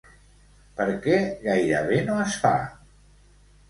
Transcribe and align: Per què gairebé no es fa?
Per 0.79 0.87
què 1.05 1.19
gairebé 1.45 2.03
no 2.11 2.19
es 2.27 2.43
fa? 2.47 2.55